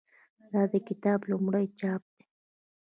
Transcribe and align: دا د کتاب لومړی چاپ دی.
دا 0.51 0.61
د 0.71 0.73
کتاب 0.87 1.19
لومړی 1.31 1.65
چاپ 1.79 2.01
دی. 2.13 2.23